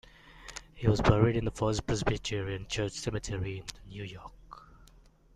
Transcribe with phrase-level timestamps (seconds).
[0.73, 4.33] He was buried in the First Presbyterian Church Cemetery in New York.